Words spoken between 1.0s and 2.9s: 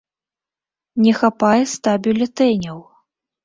Не хапае ста бюлетэняў.